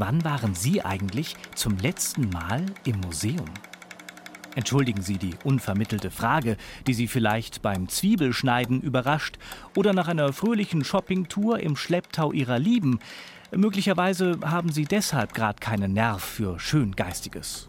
[0.00, 3.50] Wann waren Sie eigentlich zum letzten Mal im Museum?
[4.54, 6.56] Entschuldigen Sie die unvermittelte Frage,
[6.86, 9.38] die Sie vielleicht beim Zwiebelschneiden überrascht
[9.74, 13.00] oder nach einer fröhlichen Shoppingtour im Schlepptau Ihrer Lieben.
[13.50, 17.68] Möglicherweise haben Sie deshalb gerade keinen Nerv für Schöngeistiges.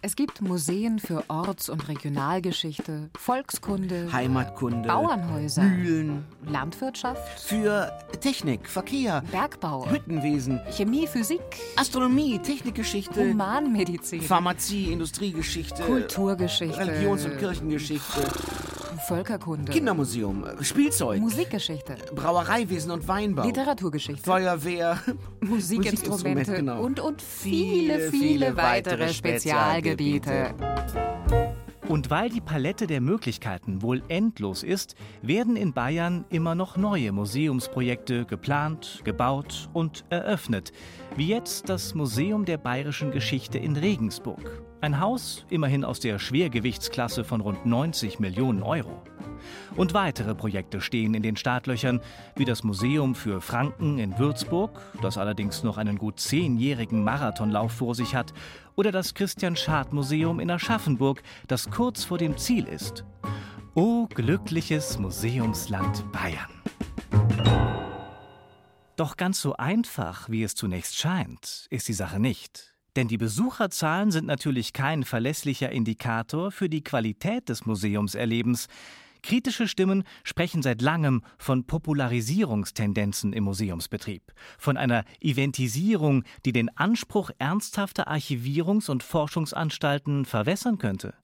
[0.00, 9.24] Es gibt Museen für Orts- und Regionalgeschichte, Volkskunde, Heimatkunde, Bauernhäuser, Mühlen, Landwirtschaft, für Technik, Verkehr,
[9.32, 11.40] Bergbau, Hüttenwesen, Chemie, Physik,
[11.74, 18.22] Astronomie, Technikgeschichte, Humanmedizin, Pharmazie, Industriegeschichte, Kulturgeschichte, Religions- und Kirchengeschichte,
[19.08, 24.98] Völkerkunde, Kindermuseum, Spielzeug, Musikgeschichte, Brauereiwesen und Weinbau, Literaturgeschichte, Feuerwehr,
[25.40, 26.82] Musikinstrumente genau.
[26.82, 30.54] und, und viele, viele, weitere Spezialgebiete.
[31.88, 37.10] Und weil die Palette der Möglichkeiten wohl endlos ist, werden in Bayern immer noch neue
[37.10, 40.72] Museumsprojekte geplant, gebaut und eröffnet,
[41.16, 44.67] wie jetzt das Museum der bayerischen Geschichte in Regensburg.
[44.80, 49.02] Ein Haus immerhin aus der Schwergewichtsklasse von rund 90 Millionen Euro.
[49.74, 52.00] Und weitere Projekte stehen in den Startlöchern,
[52.36, 57.96] wie das Museum für Franken in Würzburg, das allerdings noch einen gut zehnjährigen Marathonlauf vor
[57.96, 58.32] sich hat,
[58.76, 63.04] oder das Christian Schad Museum in Aschaffenburg, das kurz vor dem Ziel ist.
[63.74, 66.62] O glückliches Museumsland Bayern!
[68.94, 72.77] Doch ganz so einfach, wie es zunächst scheint, ist die Sache nicht.
[72.98, 78.66] Denn die Besucherzahlen sind natürlich kein verlässlicher Indikator für die Qualität des Museumserlebens.
[79.22, 87.30] Kritische Stimmen sprechen seit langem von Popularisierungstendenzen im Museumsbetrieb, von einer Eventisierung, die den Anspruch
[87.38, 91.14] ernsthafter Archivierungs- und Forschungsanstalten verwässern könnte.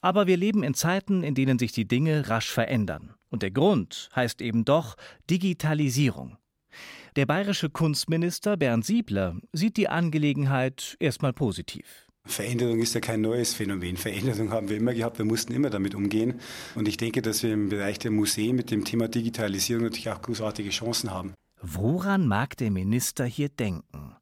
[0.00, 3.12] Aber wir leben in Zeiten, in denen sich die Dinge rasch verändern.
[3.28, 4.96] Und der Grund heißt eben doch
[5.28, 6.38] Digitalisierung.
[7.16, 12.06] Der bayerische Kunstminister Bernd Siebler sieht die Angelegenheit erstmal positiv.
[12.26, 13.96] Veränderung ist ja kein neues Phänomen.
[13.96, 16.40] Veränderung haben wir immer gehabt, wir mussten immer damit umgehen.
[16.74, 20.20] Und ich denke, dass wir im Bereich der Museen mit dem Thema Digitalisierung natürlich auch
[20.20, 21.32] großartige Chancen haben.
[21.62, 24.16] Woran mag der Minister hier denken?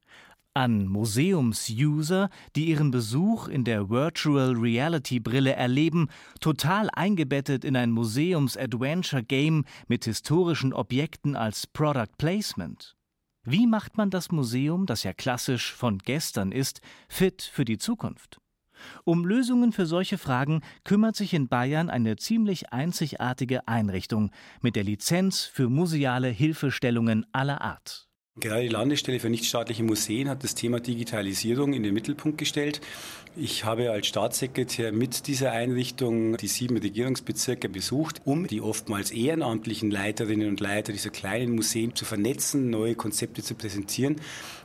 [0.56, 6.06] An Museumsuser, die ihren Besuch in der Virtual Reality Brille erleben,
[6.38, 12.96] total eingebettet in ein Museums-Adventure-Game mit historischen Objekten als Product Placement.
[13.42, 18.38] Wie macht man das Museum, das ja klassisch von gestern ist, fit für die Zukunft?
[19.02, 24.30] Um Lösungen für solche Fragen kümmert sich in Bayern eine ziemlich einzigartige Einrichtung
[24.62, 28.08] mit der Lizenz für museale Hilfestellungen aller Art.
[28.40, 32.80] Gerade die Landesstelle für nichtstaatliche Museen hat das Thema Digitalisierung in den Mittelpunkt gestellt.
[33.36, 39.88] Ich habe als Staatssekretär mit dieser Einrichtung die sieben Regierungsbezirke besucht, um die oftmals ehrenamtlichen
[39.88, 44.16] Leiterinnen und Leiter dieser kleinen Museen zu vernetzen, neue Konzepte zu präsentieren.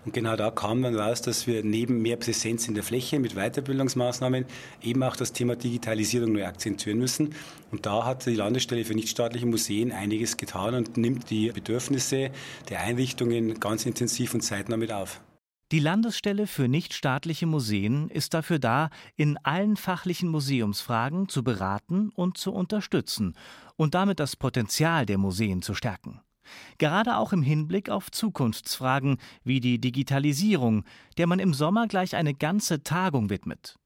[0.04, 3.36] Und genau da kam dann raus, dass wir neben mehr Präsenz in der Fläche mit
[3.36, 4.46] Weiterbildungsmaßnahmen
[4.82, 7.36] eben auch das Thema Digitalisierung neu akzentuieren müssen.
[7.72, 12.32] Und da hat die Landesstelle für nichtstaatliche Museen einiges getan und nimmt die Bedürfnisse
[12.70, 15.22] der Einrichtungen ganz intensiv und zeitnah mit auf.
[15.72, 22.38] Die Landesstelle für nichtstaatliche Museen ist dafür da, in allen fachlichen Museumsfragen zu beraten und
[22.38, 23.36] zu unterstützen
[23.76, 26.22] und damit das Potenzial der Museen zu stärken.
[26.80, 30.86] Gerade auch im Hinblick auf Zukunftsfragen wie die Digitalisierung,
[31.18, 33.79] der man im Sommer gleich eine ganze Tagung widmet.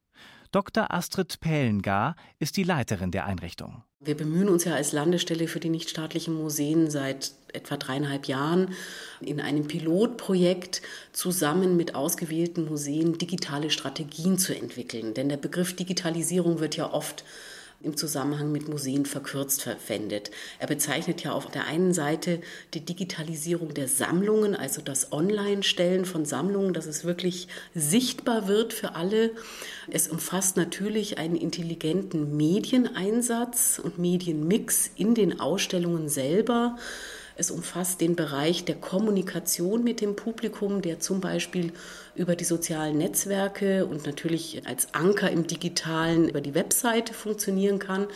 [0.53, 0.93] Dr.
[0.93, 3.81] Astrid Pellengar ist die Leiterin der Einrichtung.
[3.99, 8.75] Wir bemühen uns ja als Landesstelle für die nichtstaatlichen Museen seit etwa dreieinhalb Jahren
[9.19, 15.15] in einem Pilotprojekt zusammen mit ausgewählten Museen digitale Strategien zu entwickeln.
[15.15, 17.23] Denn der Begriff Digitalisierung wird ja oft
[17.83, 20.31] im Zusammenhang mit Museen verkürzt verwendet.
[20.59, 22.41] Er bezeichnet ja auf der einen Seite
[22.73, 28.95] die Digitalisierung der Sammlungen, also das Online-Stellen von Sammlungen, dass es wirklich sichtbar wird für
[28.95, 29.31] alle.
[29.91, 36.77] Es umfasst natürlich einen intelligenten Medieneinsatz und Medienmix in den Ausstellungen selber.
[37.35, 41.73] Es umfasst den Bereich der Kommunikation mit dem Publikum, der zum Beispiel
[42.15, 48.07] über die sozialen Netzwerke und natürlich als Anker im digitalen über die Webseite funktionieren kann.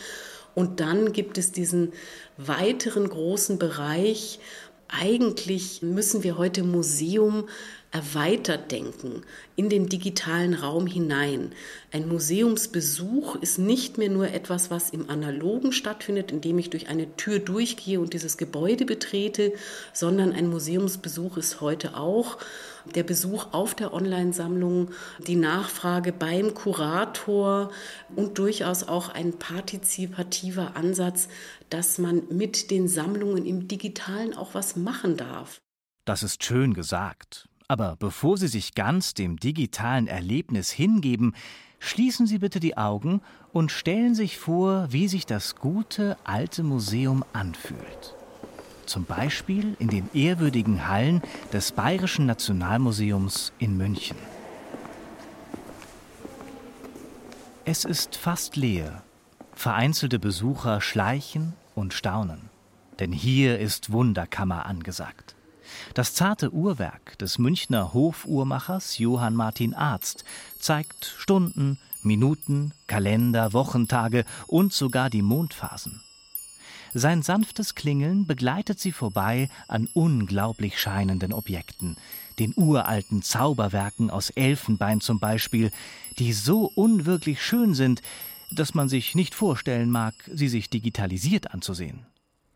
[0.54, 1.92] Und dann gibt es diesen
[2.36, 4.40] weiteren großen Bereich,
[4.88, 7.48] eigentlich müssen wir heute Museum
[7.90, 9.22] erweitert denken,
[9.56, 11.52] in den digitalen Raum hinein.
[11.90, 17.16] Ein Museumsbesuch ist nicht mehr nur etwas, was im Analogen stattfindet, indem ich durch eine
[17.16, 19.52] Tür durchgehe und dieses Gebäude betrete,
[19.92, 22.38] sondern ein Museumsbesuch ist heute auch
[22.94, 24.90] der Besuch auf der Online-Sammlung,
[25.26, 27.70] die Nachfrage beim Kurator
[28.16, 31.28] und durchaus auch ein partizipativer Ansatz,
[31.70, 35.60] dass man mit den Sammlungen im Digitalen auch was machen darf.
[36.04, 37.47] Das ist schön gesagt.
[37.70, 41.34] Aber bevor Sie sich ganz dem digitalen Erlebnis hingeben,
[41.78, 43.20] schließen Sie bitte die Augen
[43.52, 48.14] und stellen sich vor, wie sich das gute alte Museum anfühlt.
[48.86, 51.20] Zum Beispiel in den ehrwürdigen Hallen
[51.52, 54.16] des Bayerischen Nationalmuseums in München.
[57.66, 59.02] Es ist fast leer.
[59.52, 62.48] Vereinzelte Besucher schleichen und staunen.
[62.98, 65.34] Denn hier ist Wunderkammer angesagt.
[65.94, 70.24] Das zarte Uhrwerk des Münchner Hofuhrmachers Johann Martin Arzt
[70.58, 76.00] zeigt Stunden, Minuten, Kalender, Wochentage und sogar die Mondphasen.
[76.94, 81.96] Sein sanftes Klingeln begleitet sie vorbei an unglaublich scheinenden Objekten,
[82.38, 85.70] den uralten Zauberwerken aus Elfenbein zum Beispiel,
[86.18, 88.00] die so unwirklich schön sind,
[88.50, 92.06] dass man sich nicht vorstellen mag, sie sich digitalisiert anzusehen.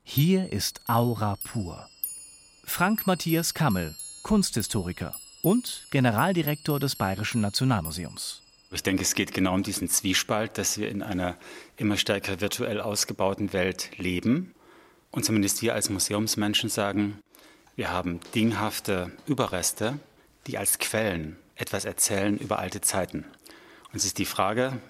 [0.02, 1.88] Hier ist Aura pur.
[2.64, 8.40] Frank Matthias Kammel, Kunsthistoriker und Generaldirektor des Bayerischen Nationalmuseums.
[8.70, 11.36] Ich denke, es geht genau um diesen Zwiespalt, dass wir in einer
[11.76, 14.54] immer stärker virtuell ausgebauten Welt leben.
[15.10, 17.18] Und zumindest wir als Museumsmenschen sagen,
[17.76, 19.98] wir haben dinghafte Überreste,
[20.46, 23.26] die als Quellen etwas erzählen über alte Zeiten.
[23.90, 24.80] Und es ist die Frage,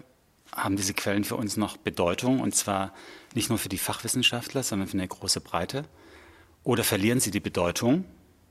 [0.55, 2.41] haben diese Quellen für uns noch Bedeutung?
[2.41, 2.93] Und zwar
[3.35, 5.85] nicht nur für die Fachwissenschaftler, sondern für eine große Breite.
[6.65, 8.05] Oder verlieren sie die Bedeutung,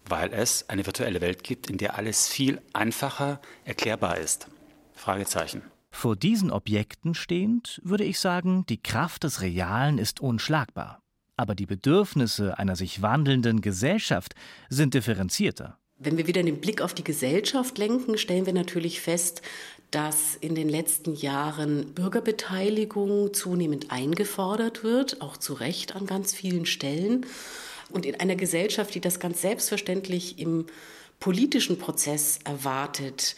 [0.05, 4.47] weil es eine virtuelle Welt gibt, in der alles viel einfacher erklärbar ist?
[4.93, 5.61] Fragezeichen.
[5.89, 11.01] Vor diesen Objekten stehend würde ich sagen, die Kraft des Realen ist unschlagbar.
[11.37, 14.35] Aber die Bedürfnisse einer sich wandelnden Gesellschaft
[14.69, 15.77] sind differenzierter.
[15.97, 19.41] Wenn wir wieder den Blick auf die Gesellschaft lenken, stellen wir natürlich fest,
[19.91, 26.65] dass in den letzten Jahren Bürgerbeteiligung zunehmend eingefordert wird, auch zu Recht an ganz vielen
[26.65, 27.25] Stellen.
[27.91, 30.65] Und in einer Gesellschaft, die das ganz selbstverständlich im
[31.19, 33.35] politischen Prozess erwartet,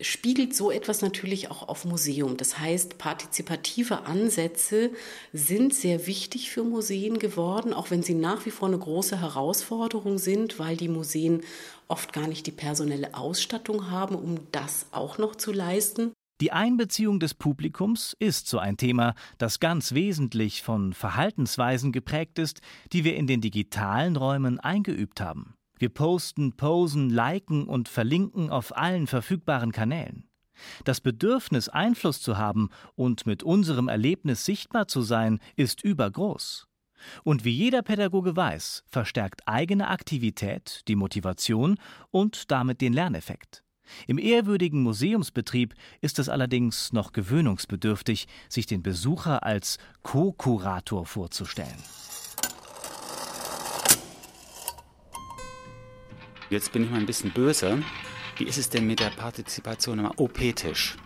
[0.00, 2.36] spiegelt so etwas natürlich auch auf Museum.
[2.36, 4.90] Das heißt, partizipative Ansätze
[5.32, 10.18] sind sehr wichtig für Museen geworden, auch wenn sie nach wie vor eine große Herausforderung
[10.18, 11.42] sind, weil die Museen
[11.88, 16.12] oft gar nicht die personelle Ausstattung haben, um das auch noch zu leisten.
[16.42, 22.60] Die Einbeziehung des Publikums ist so ein Thema, das ganz wesentlich von Verhaltensweisen geprägt ist,
[22.92, 25.54] die wir in den digitalen Räumen eingeübt haben.
[25.78, 30.28] Wir posten, posen, liken und verlinken auf allen verfügbaren Kanälen.
[30.84, 36.66] Das Bedürfnis, Einfluss zu haben und mit unserem Erlebnis sichtbar zu sein, ist übergroß.
[37.24, 41.78] Und wie jeder Pädagoge weiß, verstärkt eigene Aktivität die Motivation
[42.10, 43.65] und damit den Lerneffekt.
[44.06, 51.82] Im ehrwürdigen Museumsbetrieb ist es allerdings noch gewöhnungsbedürftig, sich den Besucher als Co-Kurator vorzustellen.
[56.48, 57.82] Jetzt bin ich mal ein bisschen böse.
[58.36, 60.96] Wie ist es denn mit der Partizipation am OP-Tisch?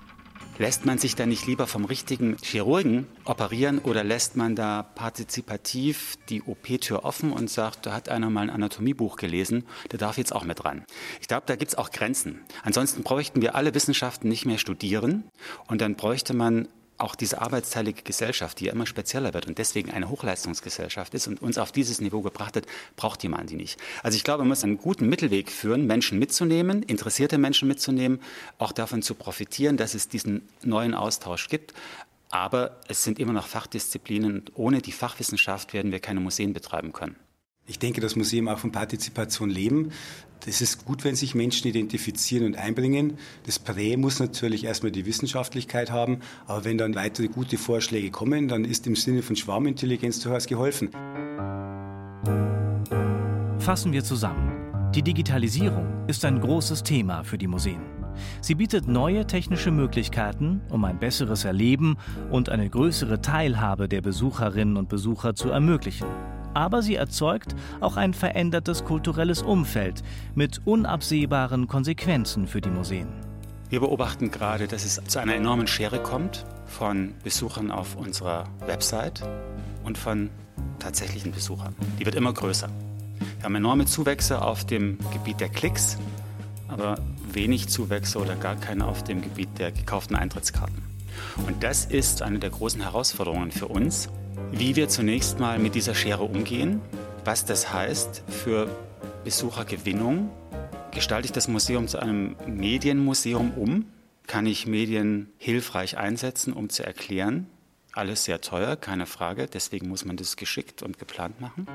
[0.61, 6.19] Lässt man sich da nicht lieber vom richtigen Chirurgen operieren oder lässt man da partizipativ
[6.29, 10.35] die OP-Tür offen und sagt, da hat einer mal ein Anatomiebuch gelesen, der darf jetzt
[10.35, 10.85] auch mit ran.
[11.19, 12.43] Ich glaube, da gibt es auch Grenzen.
[12.62, 15.25] Ansonsten bräuchten wir alle Wissenschaften nicht mehr studieren
[15.67, 16.69] und dann bräuchte man
[17.00, 21.42] auch diese arbeitsteilige Gesellschaft, die ja immer spezieller wird und deswegen eine Hochleistungsgesellschaft ist und
[21.42, 22.66] uns auf dieses Niveau gebracht hat,
[22.97, 23.80] braucht jemand die nicht.
[24.02, 28.21] Also ich glaube, man muss einen guten Mittelweg führen, Menschen mitzunehmen, interessierte Menschen mitzunehmen,
[28.59, 31.75] auch davon zu profitieren, dass es diesen neuen Austausch gibt.
[32.30, 36.92] Aber es sind immer noch Fachdisziplinen und ohne die Fachwissenschaft werden wir keine Museen betreiben
[36.92, 37.16] können.
[37.71, 39.93] Ich denke, das Museum auch von Partizipation leben.
[40.45, 43.17] Das ist gut, wenn sich Menschen identifizieren und einbringen.
[43.47, 48.49] Das Prä muss natürlich erstmal die Wissenschaftlichkeit haben, aber wenn dann weitere gute Vorschläge kommen,
[48.49, 50.91] dann ist im Sinne von Schwarmintelligenz durchaus geholfen.
[53.61, 54.91] Fassen wir zusammen.
[54.93, 57.83] Die Digitalisierung ist ein großes Thema für die Museen.
[58.41, 61.99] Sie bietet neue technische Möglichkeiten, um ein besseres Erleben
[62.33, 66.09] und eine größere Teilhabe der Besucherinnen und Besucher zu ermöglichen
[66.54, 70.02] aber sie erzeugt auch ein verändertes kulturelles Umfeld
[70.35, 73.09] mit unabsehbaren Konsequenzen für die Museen.
[73.69, 79.23] Wir beobachten gerade, dass es zu einer enormen Schere kommt von Besuchern auf unserer Website
[79.85, 80.28] und von
[80.80, 81.75] tatsächlichen Besuchern.
[81.99, 82.69] Die wird immer größer.
[83.38, 85.99] Wir haben enorme Zuwächse auf dem Gebiet der Klicks,
[86.69, 86.97] aber
[87.33, 90.83] wenig Zuwächse oder gar keine auf dem Gebiet der gekauften Eintrittskarten.
[91.47, 94.09] Und das ist eine der großen Herausforderungen für uns,
[94.53, 96.81] wie wir zunächst mal mit dieser Schere umgehen,
[97.25, 98.69] was das heißt für
[99.25, 100.31] Besuchergewinnung.
[100.93, 103.87] Gestalte ich das Museum zu einem Medienmuseum um?
[104.27, 107.47] Kann ich Medien hilfreich einsetzen, um zu erklären?
[107.93, 109.47] Alles sehr teuer, keine Frage.
[109.47, 111.67] Deswegen muss man das geschickt und geplant machen.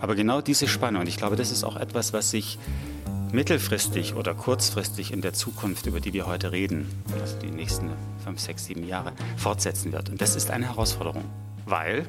[0.00, 2.58] Aber genau diese Spanne, und ich glaube, das ist auch etwas, was sich
[3.32, 6.88] mittelfristig oder kurzfristig in der Zukunft, über die wir heute reden,
[7.20, 7.90] also die nächsten
[8.24, 10.08] fünf, sechs, sieben Jahre, fortsetzen wird.
[10.08, 11.24] Und das ist eine Herausforderung
[11.70, 12.06] weil,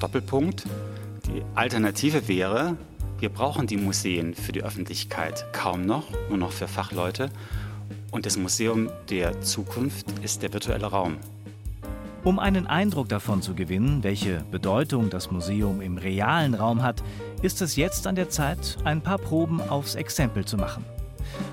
[0.00, 0.64] Doppelpunkt,
[1.26, 2.76] die Alternative wäre,
[3.20, 7.30] wir brauchen die Museen für die Öffentlichkeit kaum noch, nur noch für Fachleute.
[8.10, 11.16] Und das Museum der Zukunft ist der virtuelle Raum.
[12.24, 17.02] Um einen Eindruck davon zu gewinnen, welche Bedeutung das Museum im realen Raum hat,
[17.42, 20.84] ist es jetzt an der Zeit, ein paar Proben aufs Exempel zu machen.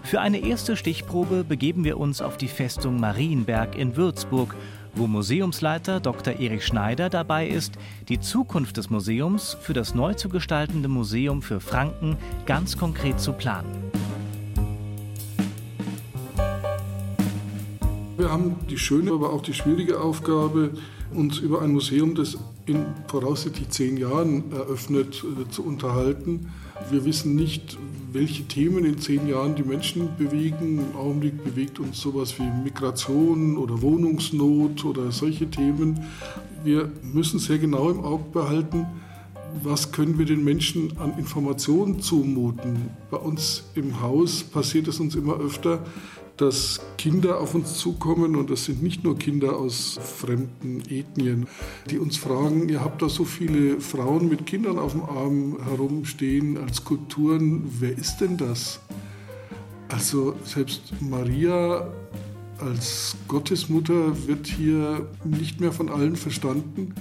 [0.03, 4.55] Für eine erste Stichprobe begeben wir uns auf die Festung Marienberg in Würzburg
[4.95, 6.39] wo Museumsleiter Dr.
[6.39, 7.73] Erich Schneider dabei ist,
[8.09, 13.33] die Zukunft des Museums für das neu zu gestaltende Museum für Franken ganz konkret zu
[13.33, 13.69] planen.
[18.17, 20.71] Wir haben die schöne, aber auch die schwierige Aufgabe,
[21.13, 26.51] uns über ein Museum, das in voraussichtlich zehn Jahren eröffnet, äh, zu unterhalten.
[26.89, 27.77] Wir wissen nicht,
[28.15, 30.79] welche Themen in zehn Jahren die Menschen bewegen.
[30.79, 36.00] Im Augenblick bewegt uns sowas wie Migration oder Wohnungsnot oder solche Themen.
[36.63, 38.86] Wir müssen sehr genau im Auge behalten,
[39.62, 42.89] was können wir den Menschen an Informationen zumuten.
[43.12, 45.86] Bei uns im Haus passiert es uns immer öfter,
[46.37, 51.47] dass Kinder auf uns zukommen und das sind nicht nur Kinder aus fremden Ethnien,
[51.89, 56.57] die uns fragen, ihr habt da so viele Frauen mit Kindern auf dem Arm herumstehen
[56.57, 58.79] als Skulpturen, wer ist denn das?
[59.89, 61.87] Also selbst Maria
[62.59, 66.93] als Gottesmutter wird hier nicht mehr von allen verstanden.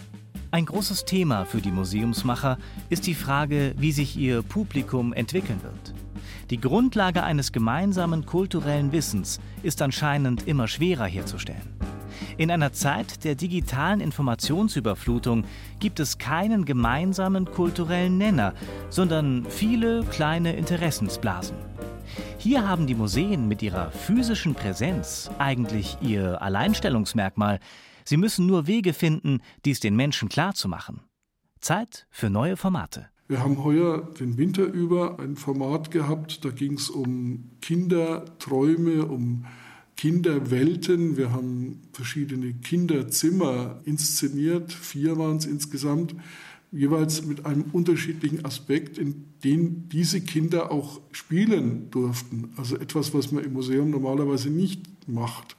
[0.50, 6.03] Ein großes Thema für die Museumsmacher ist die Frage, wie sich ihr Publikum entwickeln wird.
[6.50, 11.74] Die Grundlage eines gemeinsamen kulturellen Wissens ist anscheinend immer schwerer herzustellen.
[12.36, 15.44] In einer Zeit der digitalen Informationsüberflutung
[15.80, 18.54] gibt es keinen gemeinsamen kulturellen Nenner,
[18.90, 21.56] sondern viele kleine Interessensblasen.
[22.38, 27.58] Hier haben die Museen mit ihrer physischen Präsenz eigentlich ihr Alleinstellungsmerkmal.
[28.04, 31.00] Sie müssen nur Wege finden, dies den Menschen klarzumachen.
[31.60, 33.08] Zeit für neue Formate.
[33.26, 39.47] Wir haben heuer den Winter über ein Format gehabt, da ging es um Kinderträume, um
[39.97, 41.16] Kinderwelten.
[41.16, 46.14] Wir haben verschiedene Kinderzimmer inszeniert, vier waren es insgesamt,
[46.71, 52.50] jeweils mit einem unterschiedlichen Aspekt, in dem diese Kinder auch spielen durften.
[52.57, 55.57] Also etwas, was man im Museum normalerweise nicht macht.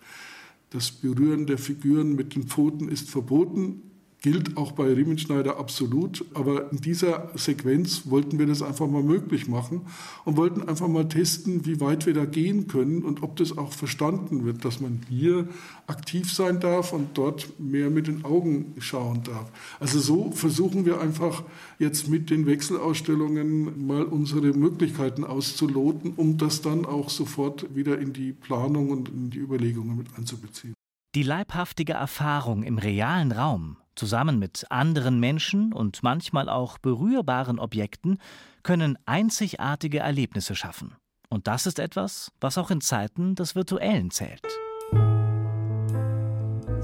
[0.69, 3.81] Das Berühren der Figuren mit den Pfoten ist verboten,
[4.21, 6.25] gilt auch bei Riemenschneider absolut.
[6.33, 9.81] Aber in dieser Sequenz wollten wir das einfach mal möglich machen
[10.25, 13.71] und wollten einfach mal testen, wie weit wir da gehen können und ob das auch
[13.71, 15.47] verstanden wird, dass man hier
[15.87, 19.51] aktiv sein darf und dort mehr mit den Augen schauen darf.
[19.79, 21.43] Also so versuchen wir einfach
[21.79, 28.13] jetzt mit den Wechselausstellungen mal unsere Möglichkeiten auszuloten, um das dann auch sofort wieder in
[28.13, 30.73] die Planung und in die Überlegungen mit einzubeziehen.
[31.15, 38.19] Die leibhaftige Erfahrung im realen Raum, zusammen mit anderen Menschen und manchmal auch berührbaren Objekten,
[38.63, 40.95] können einzigartige Erlebnisse schaffen.
[41.29, 44.45] Und das ist etwas, was auch in Zeiten des Virtuellen zählt.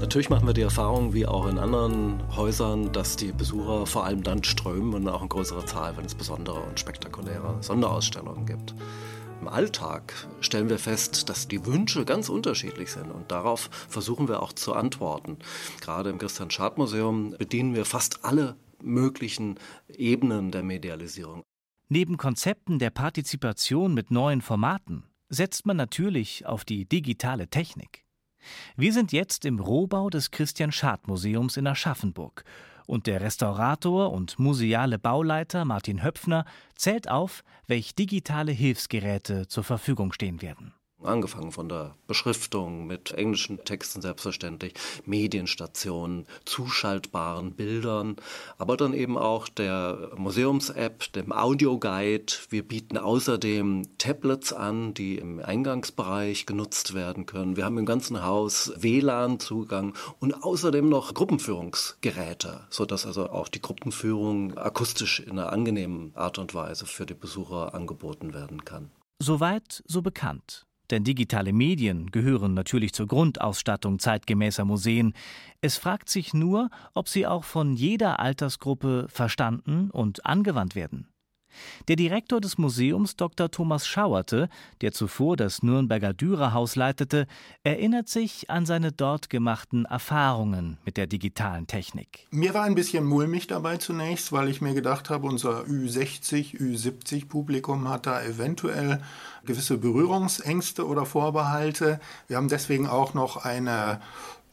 [0.02, 4.24] Natürlich machen wir die Erfahrung, wie auch in anderen Häusern, dass die Besucher vor allem
[4.24, 8.74] dann strömen und auch in größerer Zahl, wenn es besondere und spektakuläre Sonderausstellungen gibt.
[9.42, 14.40] Im Alltag stellen wir fest, dass die Wünsche ganz unterschiedlich sind und darauf versuchen wir
[14.40, 15.36] auch zu antworten.
[15.80, 19.58] Gerade im Christian Schad Museum bedienen wir fast alle möglichen
[19.88, 21.42] Ebenen der Medialisierung.
[21.88, 28.04] Neben Konzepten der Partizipation mit neuen Formaten setzt man natürlich auf die digitale Technik.
[28.76, 32.44] Wir sind jetzt im Rohbau des Christian Schad Museums in Aschaffenburg
[32.86, 40.12] und der Restaurator und museale Bauleiter Martin Höpfner zählt auf, welch digitale Hilfsgeräte zur Verfügung
[40.12, 40.74] stehen werden.
[41.04, 48.16] Angefangen von der Beschriftung mit englischen Texten selbstverständlich, Medienstationen, zuschaltbaren Bildern,
[48.58, 52.32] aber dann eben auch der Museums-App, dem Audioguide.
[52.50, 57.56] Wir bieten außerdem Tablets an, die im Eingangsbereich genutzt werden können.
[57.56, 64.56] Wir haben im ganzen Haus WLAN-Zugang und außerdem noch Gruppenführungsgeräte, sodass also auch die Gruppenführung
[64.56, 68.90] akustisch in einer angenehmen Art und Weise für die Besucher angeboten werden kann.
[69.20, 70.66] Soweit, so bekannt.
[70.92, 75.14] Denn digitale Medien gehören natürlich zur Grundausstattung zeitgemäßer Museen.
[75.62, 81.08] Es fragt sich nur, ob sie auch von jeder Altersgruppe verstanden und angewandt werden.
[81.88, 83.50] Der Direktor des Museums, Dr.
[83.50, 84.48] Thomas Schauerte,
[84.80, 87.26] der zuvor das Nürnberger Dürerhaus leitete,
[87.64, 92.26] erinnert sich an seine dort gemachten Erfahrungen mit der digitalen Technik.
[92.30, 97.28] Mir war ein bisschen mulmig dabei zunächst, weil ich mir gedacht habe, unser Ü60, Ü70
[97.28, 99.02] Publikum hat da eventuell
[99.44, 102.00] gewisse Berührungsängste oder Vorbehalte.
[102.28, 104.00] Wir haben deswegen auch noch eine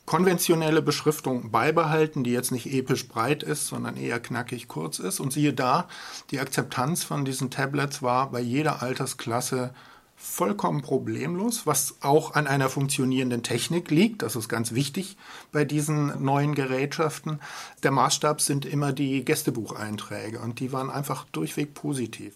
[0.10, 5.20] konventionelle Beschriftung beibehalten, die jetzt nicht episch breit ist, sondern eher knackig kurz ist.
[5.20, 5.88] Und siehe da,
[6.32, 9.72] die Akzeptanz von diesen Tablets war bei jeder Altersklasse
[10.16, 14.24] vollkommen problemlos, was auch an einer funktionierenden Technik liegt.
[14.24, 15.16] Das ist ganz wichtig
[15.52, 17.40] bei diesen neuen Gerätschaften.
[17.84, 22.34] Der Maßstab sind immer die Gästebucheinträge und die waren einfach durchweg positiv.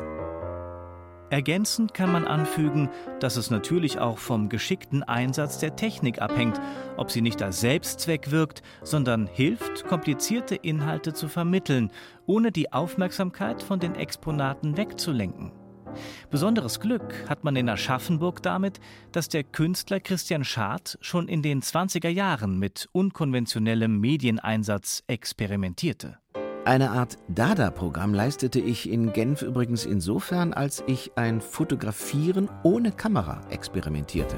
[1.33, 6.61] Ergänzend kann man anfügen, dass es natürlich auch vom geschickten Einsatz der Technik abhängt,
[6.95, 11.89] ob sie nicht als Selbstzweck wirkt, sondern hilft, komplizierte Inhalte zu vermitteln,
[12.27, 15.51] ohne die Aufmerksamkeit von den Exponaten wegzulenken.
[16.29, 18.79] Besonderes Glück hat man in Aschaffenburg damit,
[19.11, 26.19] dass der Künstler Christian Schad schon in den 20er Jahren mit unkonventionellem Medieneinsatz experimentierte.
[26.65, 33.41] Eine Art Dada-Programm leistete ich in Genf übrigens insofern, als ich ein Fotografieren ohne Kamera
[33.49, 34.37] experimentierte.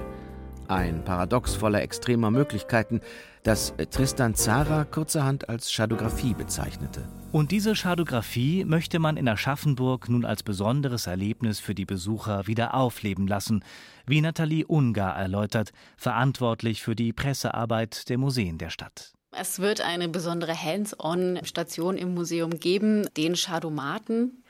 [0.68, 3.02] Ein Paradox voller extremer Möglichkeiten,
[3.44, 7.08] das Tristan Zara kurzerhand als Schadographie bezeichnete.
[7.32, 12.74] Und diese Schadographie möchte man in Aschaffenburg nun als besonderes Erlebnis für die Besucher wieder
[12.74, 13.64] aufleben lassen,
[14.08, 19.15] wie Nathalie Ungar erläutert, verantwortlich für die Pressearbeit der Museen der Stadt.
[19.38, 24.44] Es wird eine besondere Hands-on-Station im Museum geben, den Schadomaten.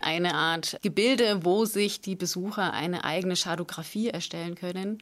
[0.00, 4.98] Eine Art Gebilde, wo sich die Besucher eine eigene Schadographie erstellen können.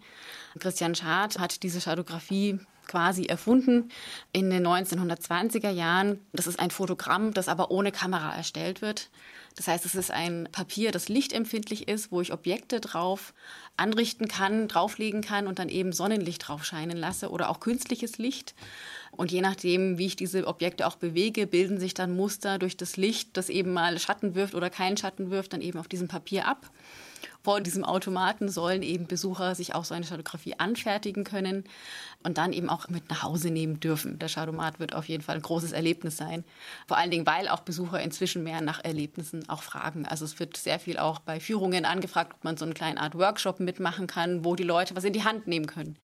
[0.59, 3.91] Christian Schad hat diese Schadographie quasi erfunden
[4.33, 6.19] in den 1920er Jahren.
[6.33, 9.09] Das ist ein Fotogramm, das aber ohne Kamera erstellt wird.
[9.57, 13.33] Das heißt, es ist ein Papier, das lichtempfindlich ist, wo ich Objekte drauf
[13.77, 18.55] anrichten kann, drauflegen kann und dann eben Sonnenlicht drauf scheinen lasse oder auch künstliches Licht.
[19.11, 22.97] Und je nachdem, wie ich diese Objekte auch bewege, bilden sich dann Muster durch das
[22.97, 26.47] Licht, das eben mal Schatten wirft oder keinen Schatten wirft, dann eben auf diesem Papier
[26.47, 26.71] ab.
[27.43, 31.65] Vor diesem Automaten sollen eben Besucher sich auch so eine Schadographie anfertigen können
[32.23, 34.19] und dann eben auch mit nach Hause nehmen dürfen.
[34.19, 36.45] Der Schadomat wird auf jeden Fall ein großes Erlebnis sein.
[36.87, 40.07] Vor allen Dingen, weil auch Besucher inzwischen mehr nach Erlebnissen auch fragen.
[40.07, 43.15] Also es wird sehr viel auch bei Führungen angefragt, ob man so eine kleine Art
[43.15, 45.99] Workshop mitmachen kann, wo die Leute was in die Hand nehmen können.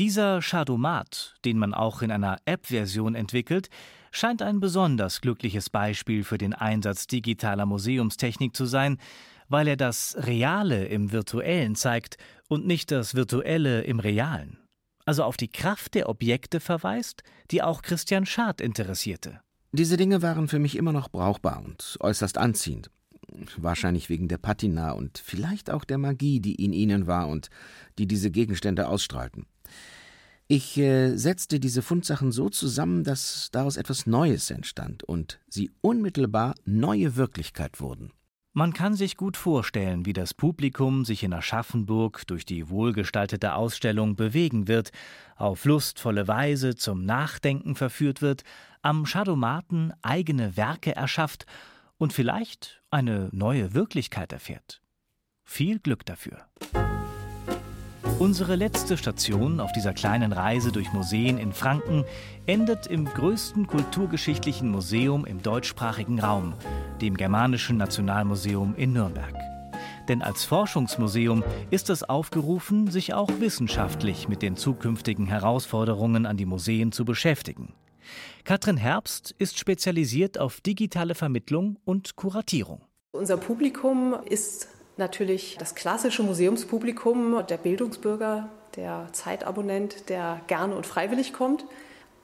[0.00, 3.68] Dieser Shadomat, den man auch in einer App-Version entwickelt,
[4.10, 8.98] scheint ein besonders glückliches Beispiel für den Einsatz digitaler Museumstechnik zu sein,
[9.48, 12.16] weil er das Reale im Virtuellen zeigt
[12.48, 14.58] und nicht das Virtuelle im Realen.
[15.04, 19.42] Also auf die Kraft der Objekte verweist, die auch Christian Schad interessierte.
[19.70, 22.90] Diese Dinge waren für mich immer noch brauchbar und äußerst anziehend.
[23.56, 27.48] Wahrscheinlich wegen der Patina und vielleicht auch der Magie, die in ihnen war und
[27.98, 29.46] die diese Gegenstände ausstrahlten.
[30.46, 36.54] Ich äh, setzte diese Fundsachen so zusammen, dass daraus etwas Neues entstand und sie unmittelbar
[36.64, 38.12] neue Wirklichkeit wurden.
[38.56, 44.14] Man kann sich gut vorstellen, wie das Publikum sich in Aschaffenburg durch die wohlgestaltete Ausstellung
[44.14, 44.92] bewegen wird,
[45.34, 48.44] auf lustvolle Weise zum Nachdenken verführt wird,
[48.80, 51.46] am Schadomaten eigene Werke erschafft
[51.96, 54.80] und vielleicht eine neue Wirklichkeit erfährt.
[55.42, 56.46] Viel Glück dafür.
[58.20, 62.04] Unsere letzte Station auf dieser kleinen Reise durch Museen in Franken
[62.46, 66.54] endet im größten kulturgeschichtlichen Museum im deutschsprachigen Raum,
[67.00, 69.34] dem Germanischen Nationalmuseum in Nürnberg.
[70.08, 76.46] Denn als Forschungsmuseum ist es aufgerufen, sich auch wissenschaftlich mit den zukünftigen Herausforderungen an die
[76.46, 77.74] Museen zu beschäftigen.
[78.44, 82.82] Katrin Herbst ist spezialisiert auf digitale Vermittlung und Kuratierung.
[83.12, 91.32] Unser Publikum ist natürlich das klassische Museumspublikum, der Bildungsbürger, der Zeitabonnent, der gerne und freiwillig
[91.32, 91.64] kommt.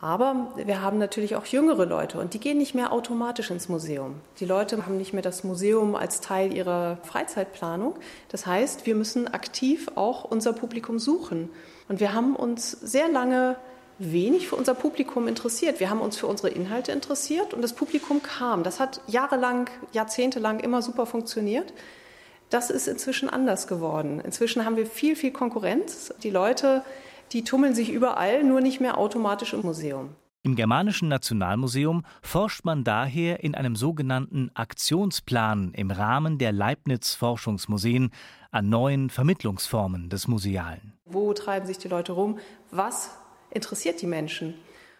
[0.02, 4.14] Aber wir haben natürlich auch jüngere Leute und die gehen nicht mehr automatisch ins Museum.
[4.38, 7.96] Die Leute haben nicht mehr das Museum als Teil ihrer Freizeitplanung.
[8.30, 11.50] Das heißt, wir müssen aktiv auch unser Publikum suchen.
[11.88, 13.56] Und wir haben uns sehr lange
[13.98, 15.80] wenig für unser Publikum interessiert.
[15.80, 18.62] Wir haben uns für unsere Inhalte interessiert und das Publikum kam.
[18.62, 21.74] Das hat jahrelang, jahrzehntelang immer super funktioniert.
[22.50, 24.20] Das ist inzwischen anders geworden.
[24.20, 26.12] Inzwischen haben wir viel, viel Konkurrenz.
[26.22, 26.84] Die Leute,
[27.32, 30.10] die tummeln sich überall, nur nicht mehr automatisch im Museum.
[30.42, 38.10] Im Germanischen Nationalmuseum forscht man daher in einem sogenannten Aktionsplan im Rahmen der Leibniz Forschungsmuseen
[38.50, 40.94] an neuen Vermittlungsformen des Musealen.
[41.04, 42.38] Wo treiben sich die Leute rum?
[42.70, 43.10] Was
[43.50, 44.54] interessiert die Menschen?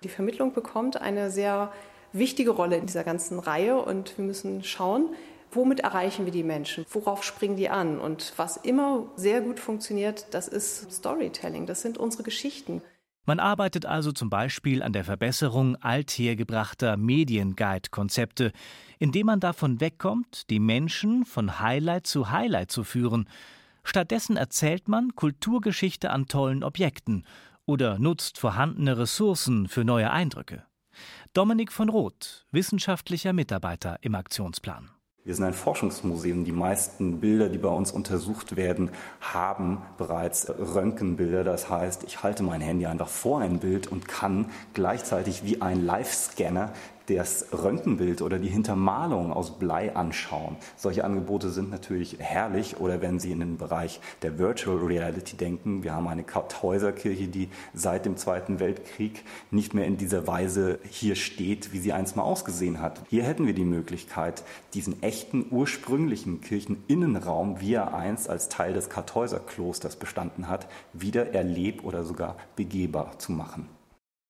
[0.04, 1.72] Die Vermittlung bekommt eine sehr
[2.12, 5.08] wichtige Rolle in dieser ganzen Reihe und wir müssen schauen,
[5.52, 6.84] womit erreichen wir die Menschen?
[6.90, 7.98] Worauf springen die an?
[7.98, 12.82] Und was immer sehr gut funktioniert, das ist Storytelling, das sind unsere Geschichten.
[13.26, 18.52] Man arbeitet also zum Beispiel an der Verbesserung althergebrachter Medienguide-Konzepte,
[18.98, 23.28] indem man davon wegkommt, die Menschen von Highlight zu Highlight zu führen.
[23.84, 27.24] Stattdessen erzählt man Kulturgeschichte an tollen Objekten
[27.66, 30.64] oder nutzt vorhandene Ressourcen für neue Eindrücke.
[31.32, 34.90] Dominik von Roth, wissenschaftlicher Mitarbeiter im Aktionsplan.
[35.22, 36.44] Wir sind ein Forschungsmuseum.
[36.44, 41.44] Die meisten Bilder, die bei uns untersucht werden, haben bereits Röntgenbilder.
[41.44, 45.84] Das heißt, ich halte mein Handy einfach vor ein Bild und kann gleichzeitig wie ein
[45.84, 46.72] Live-Scanner
[47.16, 50.56] das Röntgenbild oder die Hintermalung aus Blei anschauen.
[50.76, 52.78] Solche Angebote sind natürlich herrlich.
[52.80, 57.48] Oder wenn Sie in den Bereich der Virtual Reality denken, wir haben eine Kartäuserkirche, die
[57.74, 62.22] seit dem Zweiten Weltkrieg nicht mehr in dieser Weise hier steht, wie sie einst mal
[62.22, 63.00] ausgesehen hat.
[63.08, 64.42] Hier hätten wir die Möglichkeit,
[64.74, 71.84] diesen echten ursprünglichen Kircheninnenraum, wie er einst als Teil des Kartäuserklosters bestanden hat, wieder erleb-
[71.84, 73.79] oder sogar begehbar zu machen.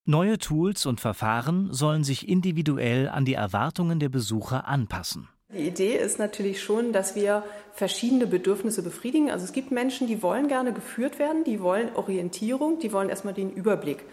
[0.05, 5.29] Neue Tools und Verfahren sollen sich individuell an die Erwartungen der Besucher anpassen.
[5.53, 9.29] Die Idee ist natürlich schon, dass wir verschiedene Bedürfnisse befriedigen.
[9.29, 13.35] Also es gibt Menschen, die wollen gerne geführt werden, die wollen Orientierung, die wollen erstmal
[13.35, 14.03] den Überblick.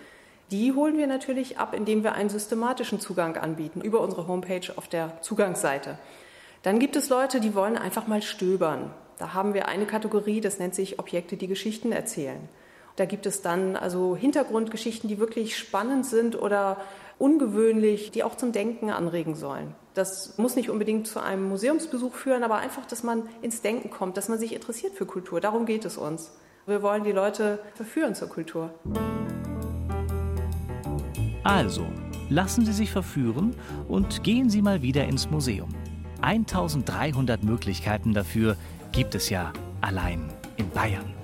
[0.50, 4.88] Die holen wir natürlich ab, indem wir einen systematischen Zugang anbieten über unsere Homepage auf
[4.88, 5.98] der Zugangsseite.
[6.64, 8.90] Dann gibt es Leute, die wollen einfach mal stöbern.
[9.16, 12.46] Da haben wir eine Kategorie, das nennt sich Objekte, die Geschichten erzählen.
[12.98, 16.78] Da gibt es dann also Hintergrundgeschichten, die wirklich spannend sind oder
[17.16, 19.72] ungewöhnlich, die auch zum Denken anregen sollen.
[19.94, 24.16] Das muss nicht unbedingt zu einem Museumsbesuch führen, aber einfach, dass man ins Denken kommt,
[24.16, 25.40] dass man sich interessiert für Kultur.
[25.40, 26.32] Darum geht es uns.
[26.66, 28.74] Wir wollen die Leute verführen zur Kultur.
[31.44, 31.86] Also,
[32.28, 33.54] lassen Sie sich verführen
[33.86, 35.68] und gehen Sie mal wieder ins Museum.
[36.22, 38.56] 1300 Möglichkeiten dafür
[38.90, 41.14] gibt es ja allein in Bayern.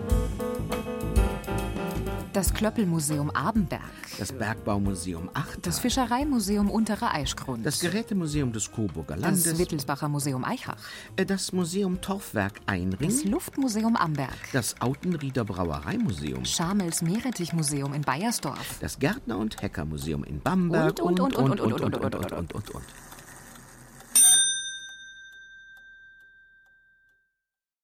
[2.35, 3.81] Das Klöppelmuseum Abenberg.
[4.19, 5.61] Das Bergbaumuseum Achter.
[5.63, 7.65] Das Fischereimuseum Unterer Eichgrund.
[7.65, 9.45] Das Gerätemuseum des Coburger Landes.
[9.45, 10.77] Das Wittelsbacher Museum Eichach.
[11.15, 13.09] Äh, das Museum Torfwerk Einring.
[13.09, 14.35] Das Luftmuseum Amberg.
[14.53, 16.45] Das Autenrieder Brauereimuseum.
[16.45, 18.79] Schamels Meerrettichmuseum in Bayersdorf.
[18.81, 21.01] Das Gärtner- und Heckermuseum in Bamberg.
[21.01, 22.85] Und, und, und, und, und, und, und, und, und, und, und, und.